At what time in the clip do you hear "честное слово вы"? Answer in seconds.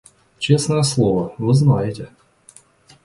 0.39-1.53